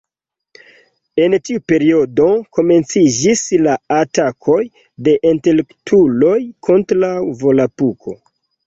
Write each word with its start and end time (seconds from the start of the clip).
En 1.25 1.35
tiu 1.49 1.61
periodo, 1.71 2.25
komenciĝis 2.59 3.45
la 3.67 3.77
atakoj 3.99 4.59
de 5.09 5.17
intelektuloj 5.35 6.37
kontraŭ 6.71 7.17
Volapuko. 7.47 8.23